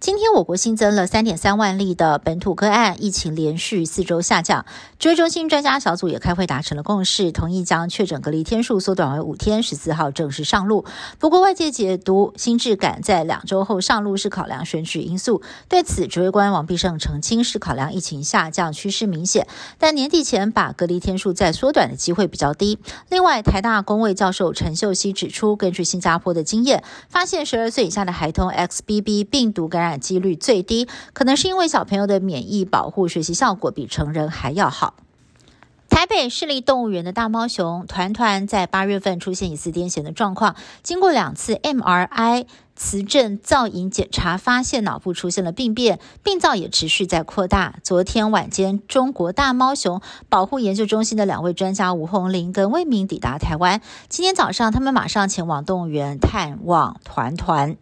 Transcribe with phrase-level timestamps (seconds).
[0.00, 4.66] 今天我国新增了三点三万例的本土个案，疫情连续四周下降。
[4.98, 10.84] 指挥中心专家小组也开会达成了共识，同意将确诊隔离天数缩短为五天，十四号正式上路。
[11.18, 15.40] 不过外界解读新质感在两周后上路是考量选举因素，
[15.70, 19.46] 对此指挥官王必胜澄清是考量疫情下降趋势明显，
[19.78, 22.78] 但年底前把隔离天数再缩短的机会比较低。
[23.08, 29.93] 另外，台大公卫教授陈秀熙指出，根据新加坡的经验，发现十二岁以下的孩童 XBB 病毒感染。
[30.00, 34.94] 几率最低，可能是因为小朋友的免疫保护学习效果比成人还要好。
[35.90, 47.76] 台北市立动物园的大猫熊团团在八月份出现疑似癫痫的状况，经过两次 MRI 磁振造影检查，发现脑部出现了病变，病灶也持续在扩大。
[47.84, 57.76] 昨天晚间，中国大猫熊保护研究中心的两位专家吴红林跟魏明抵达台湾，今天早上他们马上前往动物园探望团团。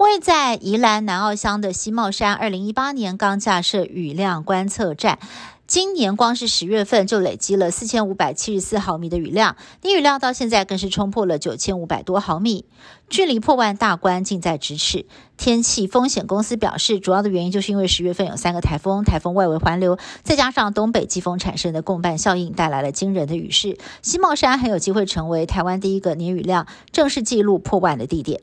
[0.00, 5.18] 位在宜兰南澳乡的西茂山，二零一八年刚架设雨量观测站，
[5.66, 12.64] 今年光是十月份就累积了四千五百七十四毫米的雨量，低雨量到现在更是冲破了九千五百多毫米，
[13.10, 15.04] 距离破万大关近在咫尺。
[15.36, 23.76] 天气风险公司表示，主要的原因就是因为十月份有三个台风，台风外围环流，再加上东北季风产生的共伴效应，带来了惊人的雨势。
[24.00, 28.40] 西茂山很有机会成为台湾第一个年雨量正式记录破万的地点。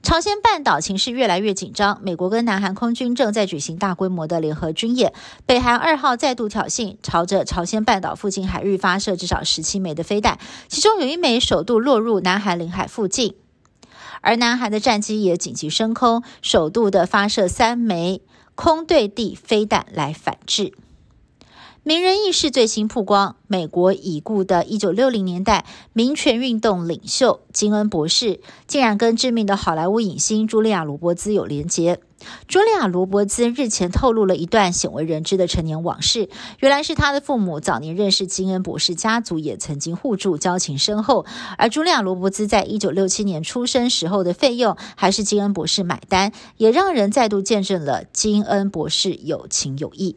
[0.00, 5.12] 朝鲜半岛情势越来越紧张，美国跟南韩空军正在举行大规模的联合军演。
[5.44, 13.34] 北韩二号再度挑衅，朝着朝鲜半岛附近海域发射至少十七枚的飞弹，其中有一枚首度落入南韩领海附近。
[14.22, 18.22] 而南韩的战机也紧急升空，首度的发射三枚
[18.54, 20.72] 空对地飞弹来反制。
[21.84, 32.00] 名人轶事最新曝光，美国已故的1960年代民权运动领袖金恩博士，竟然跟知名的好莱坞影星茱莉亚·罗伯兹有连结。
[32.48, 36.28] 茱莉亚·罗伯兹日前透露了一段鲜为人知的成年往事，
[36.58, 41.24] 原来是他的父母早年认识金恩博士家族，也曾经互助，交情深厚。
[41.56, 50.16] 而茱莉亚·罗伯兹在1967年出生时候的费用，还是金恩博士买单，也让人再度见证了金恩博士有情有义。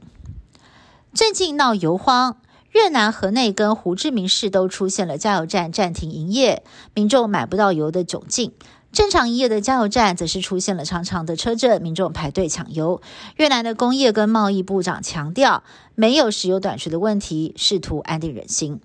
[1.14, 2.38] 最近闹油荒，
[2.72, 6.64] 越南河内跟胡志明市都出现了加油站暂停营业，
[6.94, 8.54] 民众买不到油的窘境。
[8.94, 13.02] 正常营业的加油站则是出现了长长的车阵，民众排队抢油。
[13.36, 15.64] 越南的工业跟贸易部长强调，
[15.96, 18.80] 没有石油短缺的问题，试图安定人心。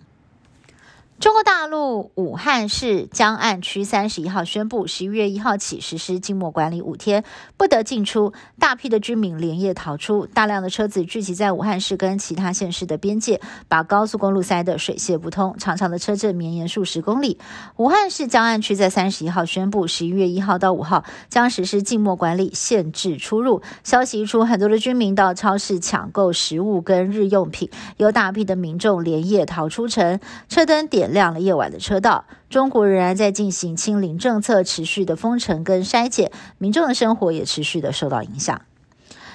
[1.18, 7.24] 中国大陆武汉市江岸区三十一号宣布，十一月一号起实施静默管理五天，
[7.56, 8.34] 不得进出。
[8.58, 17.38] 大批的居民连夜逃出，大量的车子聚集在武汉市跟其他县市的边界，把高速公路塞得水泄不通，长长的车阵绵延数十公里。
[17.76, 23.62] 武汉市江岸区在三十一号宣布，十一月一号到五号将实施静默管理，限制出入。
[23.82, 38.60] 消息一出，很多的居民到超市抢购食物跟日用品，有大批的民众连夜逃出城，车灯点亮了夜晚的车道，中国仍然在进行清零政策，持续的封城跟筛检，民众的生活也持续的受到影响。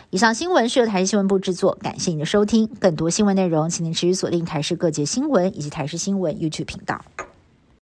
[0.09, 2.67] 以上新闻是由台视新闻部制作，感谢您的收听。
[2.79, 7.01] 更多新闻内容，请您持续锁定台视各界新闻以及台视新闻 YouTube 频道。